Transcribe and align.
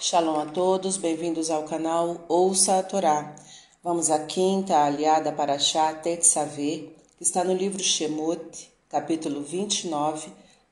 Shalom 0.00 0.38
a 0.38 0.46
todos, 0.46 0.96
bem-vindos 0.96 1.50
ao 1.50 1.64
canal 1.64 2.24
Ouça 2.28 2.78
a 2.78 2.84
Torá. 2.84 3.34
Vamos 3.82 4.12
à 4.12 4.20
quinta 4.20 4.84
aliada 4.84 5.32
para 5.32 5.58
Shá 5.58 5.92
Tetzaveh, 5.92 6.94
que 7.16 7.24
está 7.24 7.42
no 7.42 7.52
livro 7.52 7.82
Shemot, 7.82 8.70
capítulo 8.88 9.42
29, 9.42 10.30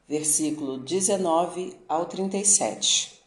versículo 0.08 0.78
19 0.78 1.76
ao 1.88 2.06
37. 2.06 3.20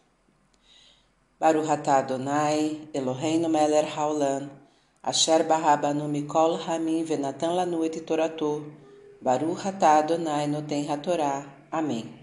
Baruch 1.37 1.69
atah 1.69 1.97
Adonai, 1.97 2.79
Eloheinu 2.93 3.49
melech 3.49 3.91
haolam, 3.93 4.49
asher 5.03 5.43
barabanu 5.43 6.07
mikol 6.07 6.57
hamim 6.65 7.03
venatan 7.03 7.57
lanu 7.57 7.83
et 7.83 7.99
toratou, 8.05 8.63
Baruch 9.21 9.65
atah 9.65 9.97
Adonai 9.97 10.47
noten 10.47 10.87
hatorá. 10.87 11.43
Amém. 11.69 12.18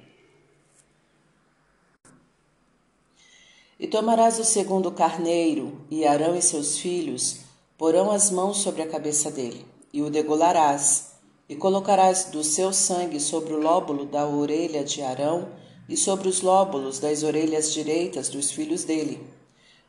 E 3.79 3.87
tomarás 3.87 4.39
o 4.39 4.45
segundo 4.45 4.91
carneiro, 4.91 5.81
e 5.91 6.07
Arão 6.07 6.35
e 6.35 6.41
seus 6.41 6.79
filhos 6.79 7.41
porão 7.77 8.11
as 8.11 8.31
mãos 8.31 8.59
sobre 8.59 8.81
a 8.81 8.89
cabeça 8.89 9.31
dele, 9.31 9.67
e 9.93 10.01
o 10.01 10.09
degolarás, 10.09 11.13
e 11.47 11.55
colocarás 11.55 12.25
do 12.25 12.43
seu 12.43 12.73
sangue 12.73 13.21
sobre 13.21 13.53
o 13.53 13.61
lóbulo 13.61 14.07
da 14.07 14.27
orelha 14.27 14.83
de 14.83 15.03
Arão 15.03 15.49
e 15.89 15.97
sobre 15.97 16.27
os 16.27 16.41
lóbulos 16.41 16.99
das 16.99 17.23
orelhas 17.23 17.73
direitas 17.73 18.29
dos 18.31 18.51
filhos 18.51 18.85
dele, 18.85 19.23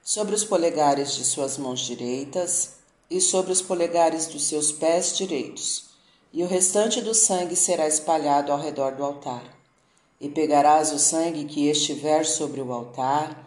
sobre 0.03 0.35
os 0.35 0.43
polegares 0.43 1.15
de 1.15 1.23
suas 1.23 1.57
mãos 1.57 1.79
direitas 1.79 2.73
e 3.09 3.21
sobre 3.21 3.53
os 3.53 3.61
polegares 3.61 4.27
dos 4.27 4.43
seus 4.43 4.71
pés 4.71 5.17
direitos. 5.17 5.85
E 6.33 6.43
o 6.43 6.47
restante 6.47 7.01
do 7.01 7.13
sangue 7.13 7.55
será 7.55 7.87
espalhado 7.87 8.51
ao 8.51 8.59
redor 8.59 8.91
do 8.95 9.03
altar. 9.03 9.43
E 10.19 10.27
pegarás 10.27 10.91
o 10.91 10.99
sangue 10.99 11.45
que 11.45 11.69
estiver 11.69 12.25
sobre 12.25 12.59
o 12.59 12.73
altar, 12.73 13.46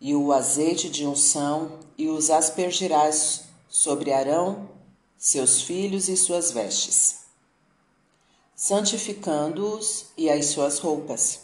e 0.00 0.14
o 0.14 0.32
azeite 0.32 0.88
de 0.88 1.06
unção, 1.06 1.78
e 1.98 2.08
os 2.08 2.30
aspergirás 2.30 3.42
sobre 3.68 4.12
Arão, 4.12 4.68
seus 5.18 5.60
filhos 5.60 6.08
e 6.08 6.16
suas 6.16 6.50
vestes, 6.50 7.18
santificando-os 8.54 10.06
e 10.16 10.30
as 10.30 10.46
suas 10.46 10.78
roupas. 10.78 11.40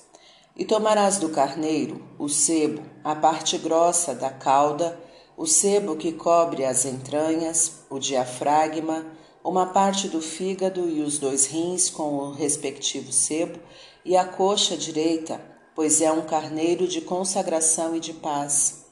E 0.56 0.64
tomarás 0.64 1.18
do 1.18 1.28
carneiro 1.28 2.02
o 2.18 2.28
sebo, 2.30 2.82
a 3.04 3.14
parte 3.14 3.58
grossa 3.58 4.14
da 4.14 4.30
cauda, 4.30 4.98
o 5.36 5.46
sebo 5.46 5.96
que 5.96 6.12
cobre 6.12 6.64
as 6.64 6.86
entranhas, 6.86 7.80
o 7.90 7.98
diafragma, 7.98 9.06
uma 9.44 9.66
parte 9.66 10.08
do 10.08 10.22
fígado 10.22 10.88
e 10.88 11.02
os 11.02 11.18
dois 11.18 11.44
rins 11.44 11.90
com 11.90 12.14
o 12.14 12.32
respectivo 12.32 13.12
sebo, 13.12 13.60
e 14.02 14.16
a 14.16 14.24
coxa 14.24 14.76
direita, 14.76 15.38
pois 15.76 16.00
é 16.00 16.10
um 16.10 16.22
carneiro 16.22 16.88
de 16.88 17.02
consagração 17.02 17.94
e 17.94 18.00
de 18.00 18.14
paz. 18.14 18.86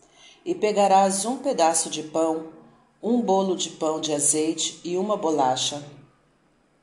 E 0.44 0.54
pegarás 0.54 1.24
um 1.24 1.38
pedaço 1.38 1.88
de 1.88 2.02
pão, 2.02 2.48
um 3.02 3.22
bolo 3.22 3.56
de 3.56 3.70
pão 3.70 3.98
de 3.98 4.12
azeite 4.12 4.78
e 4.84 4.98
uma 4.98 5.16
bolacha, 5.16 5.82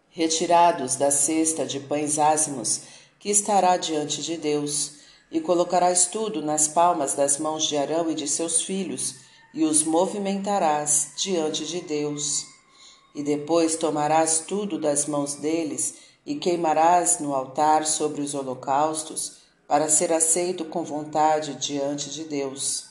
retirados 0.09 0.95
da 0.95 1.11
cesta 1.11 1.67
de 1.67 1.79
pães 1.79 2.17
ázimos 2.17 2.81
que 3.19 3.29
estará 3.29 3.77
diante 3.77 4.23
de 4.23 4.35
Deus, 4.37 4.93
e 5.31 5.39
colocarás 5.39 6.07
tudo 6.07 6.41
nas 6.41 6.67
palmas 6.67 7.13
das 7.13 7.37
mãos 7.37 7.65
de 7.65 7.77
Arão 7.77 8.09
e 8.09 8.15
de 8.15 8.27
seus 8.27 8.63
filhos, 8.63 9.17
e 9.53 9.63
os 9.63 9.83
movimentarás 9.83 11.11
diante 11.15 11.65
de 11.65 11.79
Deus. 11.81 12.45
E 13.13 13.21
depois 13.21 13.75
tomarás 13.75 14.39
tudo 14.47 14.79
das 14.79 15.05
mãos 15.05 15.35
deles 15.35 15.93
e 16.25 16.35
queimarás 16.35 17.19
no 17.19 17.35
altar 17.35 17.85
sobre 17.85 18.21
os 18.21 18.33
holocaustos, 18.33 19.40
para 19.71 19.87
ser 19.87 20.11
aceito 20.11 20.65
com 20.65 20.83
vontade 20.83 21.55
diante 21.55 22.09
de 22.09 22.25
Deus. 22.25 22.87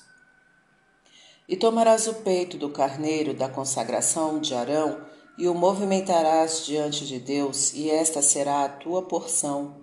E 1.47 1.55
tomarás 1.55 2.07
o 2.07 2.15
peito 2.15 2.57
do 2.57 2.71
carneiro 2.71 3.35
da 3.35 3.51
consagração 3.51 4.41
de 4.41 4.55
Arão 4.55 4.99
e 5.37 5.47
o 5.47 5.53
movimentarás 5.53 6.65
diante 6.65 7.07
de 7.07 7.19
Deus, 7.19 7.75
e 7.75 7.91
esta 7.91 8.23
será 8.23 8.65
a 8.65 8.69
tua 8.71 9.03
porção. 9.03 9.77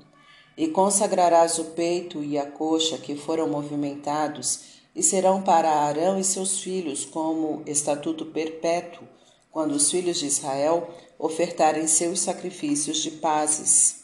E 0.57 0.69
consagrarás 0.69 1.59
o 1.59 1.65
peito 1.65 2.23
e 2.23 2.35
a 2.35 2.49
coxa 2.49 2.97
que 2.97 3.15
foram 3.15 3.47
movimentados, 3.47 4.61
e 4.95 5.03
serão 5.03 5.43
para 5.43 5.69
Arão 5.69 6.17
e 6.17 6.23
seus 6.23 6.61
filhos 6.61 7.05
como 7.05 7.61
estatuto 7.67 8.25
perpétuo, 8.25 9.07
quando 9.51 9.73
os 9.73 9.91
filhos 9.91 10.17
de 10.17 10.25
Israel 10.25 10.89
ofertarem 11.19 11.85
seus 11.85 12.21
sacrifícios 12.21 12.97
de 12.97 13.11
pazes. 13.11 13.96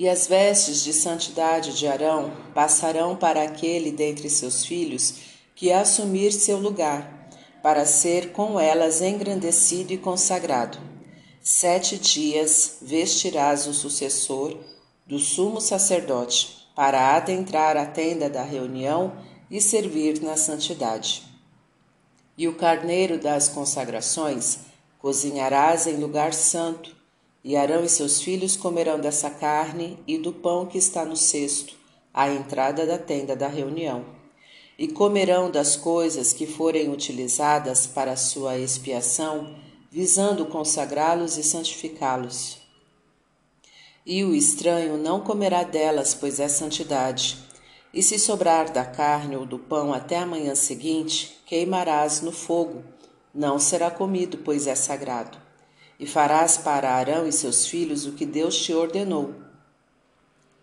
E 0.00 0.08
as 0.08 0.26
vestes 0.26 0.82
de 0.82 0.94
santidade 0.94 1.76
de 1.76 1.86
Arão 1.86 2.32
passarão 2.54 3.14
para 3.14 3.42
aquele 3.42 3.92
dentre 3.92 4.30
seus 4.30 4.64
filhos 4.64 5.16
que 5.54 5.70
assumir 5.70 6.32
seu 6.32 6.56
lugar, 6.56 7.28
para 7.62 7.84
ser 7.84 8.32
com 8.32 8.58
elas 8.58 9.02
engrandecido 9.02 9.92
e 9.92 9.98
consagrado. 9.98 10.78
Sete 11.42 11.98
dias 11.98 12.78
vestirás 12.80 13.66
o 13.66 13.74
sucessor 13.74 14.56
do 15.06 15.18
sumo 15.18 15.60
sacerdote, 15.60 16.66
para 16.74 17.14
adentrar 17.14 17.76
a 17.76 17.84
tenda 17.84 18.30
da 18.30 18.42
reunião 18.42 19.12
e 19.50 19.60
servir 19.60 20.22
na 20.22 20.34
santidade. 20.34 21.24
E 22.38 22.48
o 22.48 22.54
carneiro 22.54 23.18
das 23.18 23.48
consagrações 23.48 24.60
cozinharás 24.98 25.86
em 25.86 25.96
lugar 25.96 26.32
santo, 26.32 26.99
e 27.42 27.56
Arão 27.56 27.82
e 27.84 27.88
seus 27.88 28.20
filhos 28.20 28.54
comerão 28.54 29.00
dessa 29.00 29.30
carne 29.30 29.98
e 30.06 30.18
do 30.18 30.32
pão 30.32 30.66
que 30.66 30.76
está 30.76 31.04
no 31.04 31.16
cesto, 31.16 31.74
à 32.12 32.28
entrada 32.30 32.86
da 32.86 32.98
tenda 32.98 33.34
da 33.34 33.48
reunião. 33.48 34.04
E 34.78 34.88
comerão 34.88 35.50
das 35.50 35.76
coisas 35.76 36.32
que 36.32 36.46
forem 36.46 36.90
utilizadas 36.90 37.86
para 37.86 38.16
sua 38.16 38.58
expiação, 38.58 39.54
visando 39.90 40.46
consagrá-los 40.46 41.36
e 41.36 41.42
santificá-los. 41.42 42.58
E 44.04 44.24
o 44.24 44.34
estranho 44.34 44.96
não 44.96 45.20
comerá 45.20 45.62
delas, 45.62 46.14
pois 46.14 46.40
é 46.40 46.48
santidade. 46.48 47.38
E 47.92 48.02
se 48.02 48.18
sobrar 48.18 48.70
da 48.72 48.84
carne 48.84 49.36
ou 49.36 49.44
do 49.44 49.58
pão 49.58 49.92
até 49.92 50.18
a 50.18 50.26
manhã 50.26 50.54
seguinte, 50.54 51.38
queimarás 51.44 52.20
no 52.20 52.32
fogo. 52.32 52.84
Não 53.34 53.58
será 53.58 53.90
comido, 53.90 54.38
pois 54.38 54.66
é 54.66 54.74
sagrado 54.74 55.39
e 56.00 56.06
farás 56.06 56.56
para 56.56 56.94
Arão 56.94 57.28
e 57.28 57.32
seus 57.32 57.66
filhos 57.66 58.06
o 58.06 58.12
que 58.12 58.24
Deus 58.24 58.56
te 58.56 58.72
ordenou. 58.72 59.34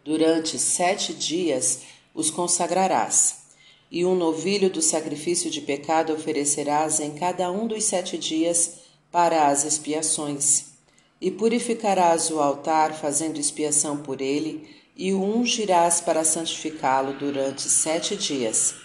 Durante 0.03 0.57
sete 0.57 1.13
dias 1.13 1.81
os 2.11 2.31
consagrarás, 2.31 3.43
e 3.91 4.03
um 4.03 4.15
novilho 4.15 4.67
do 4.67 4.81
sacrifício 4.81 5.51
de 5.51 5.61
pecado 5.61 6.11
oferecerás 6.11 6.99
em 6.99 7.11
cada 7.11 7.51
um 7.51 7.67
dos 7.67 7.83
sete 7.83 8.17
dias 8.17 8.79
para 9.11 9.47
as 9.47 9.63
expiações. 9.63 10.65
E 11.21 11.29
purificarás 11.29 12.31
o 12.31 12.39
altar, 12.39 12.93
fazendo 12.93 13.39
expiação 13.39 13.97
por 13.97 14.21
ele, 14.21 14.67
e 14.95 15.13
o 15.13 15.23
ungirás 15.23 16.01
para 16.01 16.23
santificá-lo 16.23 17.13
durante 17.13 17.61
sete 17.61 18.15
dias. 18.15 18.75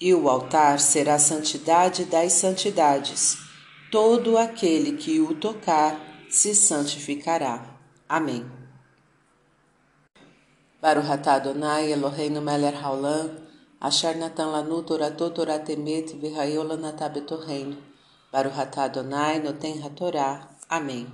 E 0.00 0.12
o 0.12 0.28
altar 0.28 0.80
será 0.80 1.18
santidade 1.18 2.04
das 2.04 2.32
santidades 2.32 3.41
todo 3.92 4.38
aquele 4.38 4.92
que 4.92 5.20
o 5.20 5.34
tocar 5.34 6.00
se 6.30 6.54
santificará. 6.54 7.76
Amém. 8.08 8.42
Baruch 10.80 11.10
atah 11.10 11.34
Adonai 11.34 11.92
Eloheinu 11.92 12.40
melech 12.40 12.74
haolam, 12.82 13.36
asher 13.78 14.16
natan 14.16 14.48
lanu 14.48 14.82
toratot 14.82 15.34
toratemet 15.34 16.16
v'hayol 16.18 16.68
lanatah 16.68 17.10
betorreino. 17.10 17.76
Baruch 18.32 18.58
atah 18.58 18.84
Adonai 18.84 19.40
noten 19.40 19.84
hatorá. 19.84 20.48
Amém. 20.70 21.06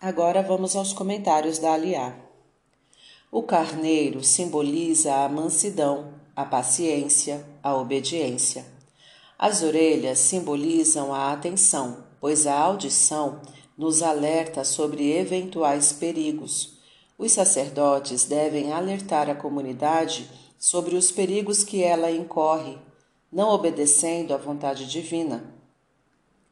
Agora 0.00 0.42
vamos 0.42 0.76
aos 0.76 0.92
comentários 0.92 1.58
da 1.58 1.74
Aliá. 1.74 2.14
O 3.32 3.42
carneiro 3.42 4.22
simboliza 4.22 5.24
a 5.24 5.28
mansidão, 5.28 6.14
a 6.36 6.44
paciência, 6.44 7.44
a 7.60 7.74
obediência. 7.74 8.75
As 9.38 9.62
orelhas 9.62 10.18
simbolizam 10.18 11.12
a 11.12 11.32
atenção, 11.32 12.04
pois 12.20 12.46
a 12.46 12.58
audição 12.58 13.42
nos 13.76 14.02
alerta 14.02 14.64
sobre 14.64 15.12
eventuais 15.12 15.92
perigos. 15.92 16.78
Os 17.18 17.32
sacerdotes 17.32 18.24
devem 18.24 18.72
alertar 18.72 19.28
a 19.28 19.34
comunidade 19.34 20.30
sobre 20.58 20.96
os 20.96 21.10
perigos 21.10 21.62
que 21.62 21.82
ela 21.82 22.10
incorre, 22.10 22.78
não 23.30 23.50
obedecendo 23.50 24.32
à 24.32 24.38
vontade 24.38 24.86
divina. 24.86 25.54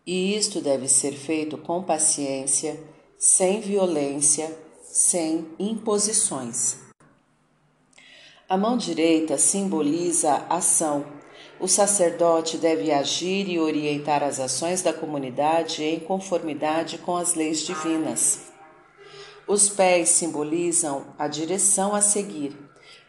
E 0.07 0.37
isto 0.37 0.61
deve 0.61 0.87
ser 0.87 1.13
feito 1.13 1.57
com 1.57 1.83
paciência, 1.83 2.79
sem 3.19 3.61
violência, 3.61 4.55
sem 4.83 5.49
imposições. 5.59 6.77
A 8.47 8.59
mão 8.59 8.77
direita 8.77 9.39
simboliza 9.39 10.45
ação, 10.51 11.07
o 11.61 11.69
sacerdote 11.69 12.59
deve 12.59 12.91
agir 12.91 13.49
e 13.49 13.59
orientar 13.59 14.23
as 14.23 14.41
ações 14.41 14.83
da 14.83 14.93
comunidade 14.93 15.83
em 15.83 16.01
conformidade 16.01 16.99
com 16.99 17.17
as 17.17 17.35
leis 17.35 17.61
divinas. 17.61 18.53
Os 19.47 19.69
pés 19.69 20.09
simbolizam 20.09 21.07
a 21.19 21.29
direção 21.29 21.95
a 21.95 22.01
seguir. 22.01 22.57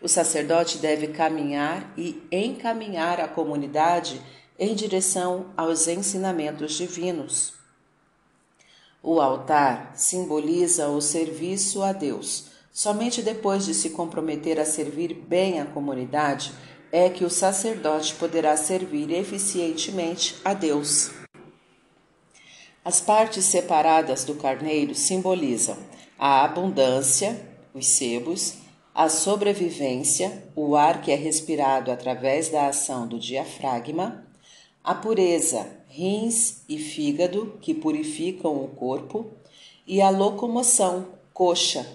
o 0.02 0.08
sacerdote 0.08 0.78
deve 0.78 1.08
caminhar 1.08 1.92
e 1.98 2.22
encaminhar 2.32 3.20
a 3.20 3.28
comunidade 3.28 4.22
em 4.60 4.76
direção 4.76 5.48
aos 5.58 5.88
ensinamentos 5.88 6.74
divinos. 6.74 7.54
O 9.02 9.20
altar 9.20 9.94
simboliza 9.96 10.90
o 10.90 11.02
serviço 11.02 11.82
a 11.82 11.92
Deus. 11.92 12.48
Somente 12.72 13.22
depois 13.22 13.66
de 13.66 13.74
se 13.74 13.92
comprometer 13.92 14.60
a 14.60 14.66
servir 14.66 15.14
bem 15.14 15.62
a 15.62 15.66
comunidade 15.66 16.54
é 16.98 17.10
que 17.10 17.26
o 17.26 17.30
sacerdote 17.30 18.16
poderá 18.16 18.56
servir 18.56 19.12
eficientemente 19.12 20.38
a 20.46 20.54
Deus. 20.54 21.12
As 22.86 23.02
partes 23.02 23.44
separadas 23.44 24.24
do 24.24 24.36
carneiro 24.36 24.96
simbolizam 24.96 25.76
a 26.18 26.46
abundância, 26.46 27.38
os 27.74 27.86
sebos, 27.86 28.54
a 28.94 29.10
sobrevivência, 29.10 30.42
o 30.56 30.78
ar 30.78 31.02
que 31.02 31.12
é 31.12 31.16
respirado 31.16 31.92
através 31.92 32.48
da 32.48 32.68
ação 32.68 33.06
do 33.06 33.20
diafragma, 33.20 34.26
a 34.82 34.96
pureza, 34.96 35.68
rins 35.90 36.62
e 36.70 36.78
fígado, 36.78 37.58
que 37.60 37.74
purificam 37.74 38.64
o 38.64 38.70
corpo, 38.70 39.30
e 39.86 40.02
a 40.02 40.10
locomoção, 40.10 41.10
coxa. 41.34 41.86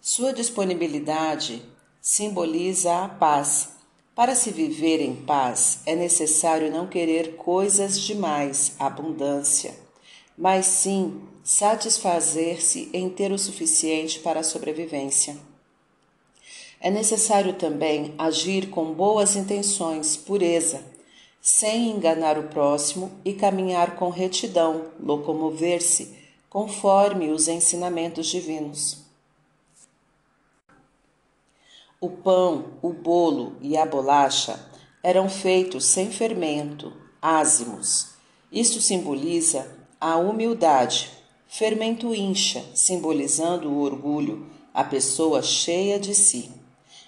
Sua 0.00 0.32
disponibilidade 0.32 1.62
simboliza 2.00 3.04
a 3.04 3.08
paz. 3.08 3.75
Para 4.16 4.34
se 4.34 4.50
viver 4.50 5.02
em 5.02 5.14
paz, 5.14 5.80
é 5.84 5.94
necessário 5.94 6.70
não 6.70 6.86
querer 6.86 7.36
coisas 7.36 8.00
demais, 8.00 8.72
abundância, 8.78 9.74
mas 10.38 10.64
sim 10.64 11.20
satisfazer-se 11.44 12.88
em 12.94 13.10
ter 13.10 13.30
o 13.30 13.38
suficiente 13.38 14.20
para 14.20 14.40
a 14.40 14.42
sobrevivência. 14.42 15.36
É 16.80 16.90
necessário 16.90 17.52
também 17.56 18.14
agir 18.16 18.70
com 18.70 18.94
boas 18.94 19.36
intenções, 19.36 20.16
pureza, 20.16 20.82
sem 21.38 21.90
enganar 21.90 22.38
o 22.38 22.48
próximo 22.48 23.12
e 23.22 23.34
caminhar 23.34 23.96
com 23.96 24.08
retidão, 24.08 24.92
locomover-se 24.98 26.16
conforme 26.48 27.28
os 27.28 27.48
ensinamentos 27.48 28.28
divinos. 28.28 29.05
O 32.06 32.10
pão, 32.10 32.66
o 32.82 32.92
bolo 32.92 33.56
e 33.60 33.76
a 33.76 33.84
bolacha 33.84 34.60
eram 35.02 35.28
feitos 35.28 35.84
sem 35.86 36.08
fermento, 36.08 36.92
ázimos. 37.20 38.10
Isto 38.52 38.80
simboliza 38.80 39.68
a 40.00 40.16
humildade. 40.16 41.10
Fermento 41.48 42.14
incha, 42.14 42.64
simbolizando 42.76 43.68
o 43.68 43.80
orgulho, 43.80 44.46
a 44.72 44.84
pessoa 44.84 45.42
cheia 45.42 45.98
de 45.98 46.14
si. 46.14 46.48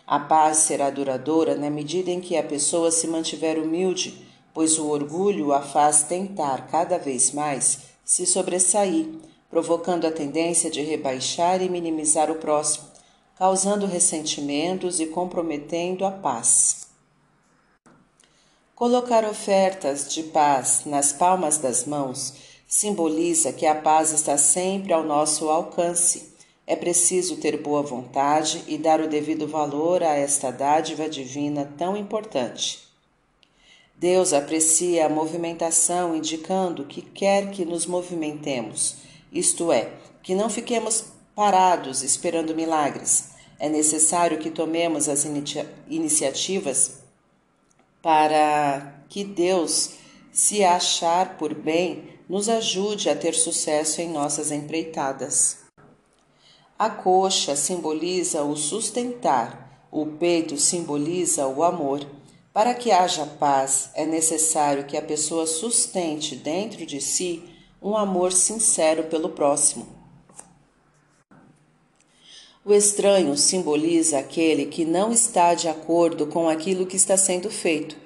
A 0.05 0.19
paz 0.19 0.57
será 0.57 0.91
duradoura 0.91 1.55
na 1.55 1.71
medida 1.71 2.11
em 2.11 2.21
que 2.21 2.37
a 2.37 2.43
pessoa 2.43 2.91
se 2.91 3.07
mantiver 3.07 3.57
humilde, 3.57 4.27
pois 4.53 4.81
o 4.81 4.89
orgulho 4.89 5.53
a 5.53 5.63
faz 5.63 6.03
tentar 6.03 6.67
cada 6.67 6.99
vez 6.99 7.31
mais 7.31 7.83
se 8.05 8.27
sobressair, 8.27 9.07
provocando 9.49 10.09
a 10.09 10.11
tendência 10.11 10.69
de 10.69 10.83
rebaixar 10.83 11.63
e 11.63 11.69
minimizar 11.69 12.33
o 12.33 12.35
próximo, 12.35 12.88
causando 13.39 13.87
ressentimentos 13.87 14.99
e 14.99 15.07
comprometendo 15.07 16.05
a 16.05 16.11
paz. 16.11 16.89
Colocar 18.75 19.25
ofertas 19.25 20.13
de 20.13 20.25
paz 20.25 20.83
nas 20.85 21.13
palmas 21.13 21.57
das 21.57 21.85
mãos 21.85 22.35
simboliza 22.67 23.53
que 23.53 23.65
a 23.65 23.77
paz 23.77 24.11
está 24.11 24.37
sempre 24.37 24.93
ao 24.93 25.05
nosso 25.05 25.49
alcance 25.49 26.37
é 26.67 26.77
preciso 26.77 27.37
ter 27.37 27.63
boa 27.63 27.83
vontade 27.83 28.63
e 28.67 28.77
dar 28.77 29.01
o 29.01 29.09
devido 29.09 29.49
valor 29.49 30.03
a 30.03 30.15
esta 30.15 30.51
dádiva 30.51 31.09
divina 31.09 31.73
tão 31.79 31.97
importante. 31.97 32.81
Deus 33.97 34.33
aprecia 34.33 35.07
a 35.07 35.09
movimentação, 35.09 36.15
indicando 36.15 36.85
que 36.85 37.01
quer 37.01 37.51
que 37.51 37.65
nos 37.65 37.87
movimentemos, 37.87 38.97
isto 39.33 39.73
é, 39.73 39.93
que 40.23 40.35
não 40.35 40.51
fiquemos 40.51 41.18
parados 41.39 42.03
esperando 42.03 42.53
milagres. 42.53 43.29
É 43.61 43.69
necessário 43.69 44.41
que 44.41 44.51
tomemos 44.51 45.09
as 45.09 45.25
iniciativas 45.89 46.99
para 48.03 49.05
que 49.09 49.23
Deus, 49.23 49.91
se 50.33 50.65
achar 50.65 51.39
por 51.39 51.55
bem, 51.55 52.19
nos 52.29 52.49
ajude 52.49 53.09
a 53.09 53.15
ter 53.15 53.35
sucesso 53.37 54.01
em 54.01 54.11
nossas 54.11 54.51
empreitadas. 54.51 55.59
A 56.77 56.91
coxa 56.91 57.55
simboliza 57.55 58.43
o 58.43 58.57
sustentar, 58.57 59.87
o 59.93 60.07
peito 60.07 60.57
simboliza 60.57 61.47
o 61.47 61.63
amor. 61.63 62.05
Para 62.53 62.75
que 62.75 62.91
haja 62.91 63.25
paz, 63.25 63.91
é 63.95 64.05
necessário 64.05 64.87
que 64.87 64.97
a 64.97 65.03
pessoa 65.03 65.47
sustente 65.47 66.35
dentro 66.35 66.85
de 66.85 67.01
si 67.01 67.45
um 67.81 67.97
amor 67.97 68.33
sincero 68.33 69.05
pelo 69.05 69.29
próximo. 69.29 69.98
O 72.69 72.75
estranho 72.75 73.35
simboliza 73.35 74.19
aquele 74.19 74.67
que 74.67 74.85
não 74.85 75.11
está 75.11 75.55
de 75.55 75.71
acordo 75.71 76.27
com 76.27 76.51
aquilo 76.51 76.85
que 76.85 76.97
está 76.97 77.17
sendo 77.17 77.49
feito. 77.49 77.97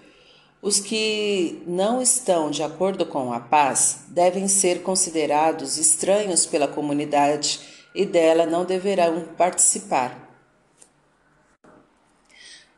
Os 0.62 0.78
que 0.78 1.60
não 1.66 2.00
estão 2.00 2.48
de 2.48 2.62
acordo 2.62 3.04
com 3.04 3.32
a 3.32 3.40
paz 3.40 4.04
devem 4.06 4.46
ser 4.46 4.84
considerados 4.84 5.78
estranhos 5.78 6.46
pela 6.46 6.68
comunidade 6.68 7.58
e 7.92 8.06
dela 8.06 8.46
não 8.46 8.64
deverão 8.64 9.24
participar. 9.36 10.32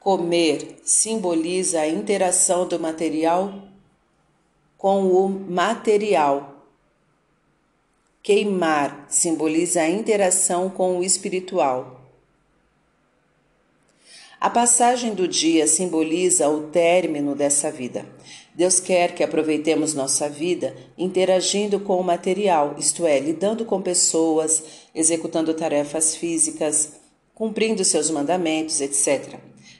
Comer 0.00 0.80
simboliza 0.84 1.80
a 1.80 1.86
interação 1.86 2.66
do 2.66 2.80
material 2.80 3.62
com 4.78 5.02
o 5.08 5.28
material. 5.28 6.53
Queimar 8.24 9.04
simboliza 9.10 9.82
a 9.82 9.90
interação 9.90 10.70
com 10.70 10.98
o 10.98 11.04
espiritual. 11.04 12.00
A 14.40 14.48
passagem 14.48 15.14
do 15.14 15.28
dia 15.28 15.66
simboliza 15.66 16.48
o 16.48 16.68
término 16.68 17.34
dessa 17.34 17.70
vida. 17.70 18.06
Deus 18.54 18.80
quer 18.80 19.14
que 19.14 19.22
aproveitemos 19.22 19.92
nossa 19.92 20.26
vida 20.26 20.74
interagindo 20.96 21.78
com 21.78 22.00
o 22.00 22.02
material, 22.02 22.76
isto 22.78 23.04
é, 23.04 23.20
lidando 23.20 23.66
com 23.66 23.82
pessoas, 23.82 24.62
executando 24.94 25.52
tarefas 25.52 26.16
físicas, 26.16 26.92
cumprindo 27.34 27.84
seus 27.84 28.08
mandamentos, 28.08 28.80
etc. 28.80 29.34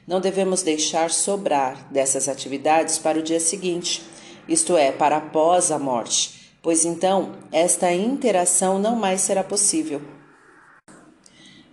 Não 0.07 0.21
devemos 0.21 0.61
deixar 0.61 1.11
sobrar 1.11 1.91
dessas 1.91 2.29
atividades 2.29 2.99
para 2.99 3.19
o 3.19 3.23
dia 3.23 3.41
seguinte, 3.41 4.03
isto 4.47 4.77
é, 4.77 4.93
para 4.93 5.17
após 5.17 5.71
a 5.71 5.79
morte, 5.79 6.44
pois 6.65 6.87
então 6.87 7.33
esta 7.53 7.93
interação 7.93 8.79
não 8.79 8.97
mais 8.97 9.21
será 9.21 9.45
possível. 9.45 10.01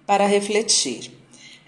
Para 0.06 0.26
refletir. 0.26 1.18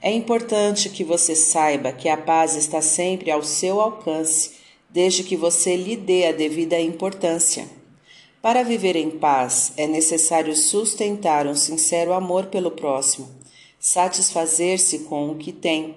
É 0.01 0.11
importante 0.11 0.89
que 0.89 1.05
você 1.05 1.33
saiba 1.33 1.93
que 1.93 2.09
a 2.09 2.17
paz 2.17 2.57
está 2.57 2.81
sempre 2.81 3.31
ao 3.31 3.41
seu 3.41 3.79
alcance 3.79 4.51
desde 4.89 5.23
que 5.23 5.37
você 5.37 5.77
lhe 5.77 5.95
dê 5.95 6.25
a 6.25 6.33
devida 6.33 6.77
importância. 6.77 7.65
Para 8.41 8.61
viver 8.61 8.97
em 8.97 9.09
paz, 9.09 9.71
é 9.77 9.87
necessário 9.87 10.53
sustentar 10.53 11.47
um 11.47 11.55
sincero 11.55 12.11
amor 12.11 12.47
pelo 12.47 12.71
próximo, 12.71 13.29
satisfazer-se 13.79 14.99
com 14.99 15.31
o 15.31 15.35
que 15.35 15.53
tem, 15.53 15.95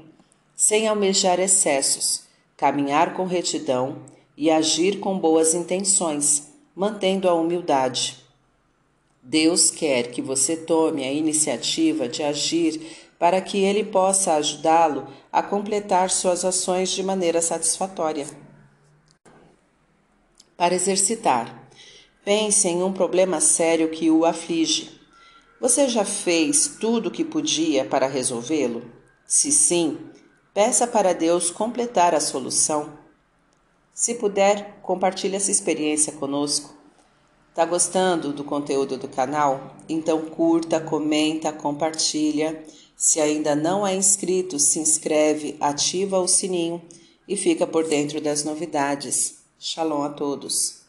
sem 0.54 0.86
almejar 0.86 1.40
excessos, 1.40 2.22
caminhar 2.56 3.14
com 3.14 3.24
retidão 3.24 3.98
e 4.36 4.48
agir 4.48 5.00
com 5.00 5.18
boas 5.18 5.54
intenções, 5.54 6.54
mantendo 6.76 7.28
a 7.28 7.34
humildade. 7.34 8.22
Deus 9.22 9.70
quer 9.70 10.10
que 10.10 10.22
você 10.22 10.56
tome 10.56 11.02
a 11.02 11.12
iniciativa 11.12 12.06
de 12.06 12.22
agir 12.22 13.08
para 13.18 13.40
que 13.40 13.58
Ele 13.58 13.82
possa 13.82 14.34
ajudá-lo 14.34 15.08
a 15.32 15.42
completar 15.42 16.10
suas 16.10 16.44
ações 16.44 16.90
de 16.90 17.02
maneira 17.02 17.40
satisfatória 17.40 18.26
para 20.56 20.74
exercitar. 20.74 21.68
Pense 22.24 22.66
em 22.66 22.82
um 22.82 22.92
problema 22.92 23.40
sério 23.40 23.90
que 23.90 24.10
o 24.10 24.24
aflige. 24.24 25.00
Você 25.60 25.88
já 25.88 26.04
fez 26.04 26.76
tudo 26.80 27.08
o 27.08 27.10
que 27.10 27.24
podia 27.24 27.84
para 27.84 28.06
resolvê-lo? 28.06 28.90
Se 29.26 29.52
sim, 29.52 29.98
peça 30.52 30.86
para 30.86 31.12
Deus 31.12 31.50
completar 31.50 32.14
a 32.14 32.20
solução. 32.20 33.05
Se 33.96 34.12
puder, 34.16 34.78
compartilhe 34.82 35.36
essa 35.36 35.50
experiência 35.50 36.12
conosco. 36.12 36.74
Tá 37.54 37.64
gostando 37.64 38.30
do 38.30 38.44
conteúdo 38.44 38.98
do 38.98 39.08
canal? 39.08 39.74
Então 39.88 40.20
curta, 40.26 40.78
comenta, 40.78 41.50
compartilha. 41.50 42.62
Se 42.94 43.22
ainda 43.22 43.56
não 43.56 43.86
é 43.86 43.94
inscrito, 43.94 44.58
se 44.58 44.78
inscreve, 44.78 45.56
ativa 45.58 46.18
o 46.18 46.28
sininho 46.28 46.82
e 47.26 47.38
fica 47.38 47.66
por 47.66 47.88
dentro 47.88 48.20
das 48.20 48.44
novidades. 48.44 49.38
Shalom 49.58 50.02
a 50.02 50.10
todos. 50.10 50.85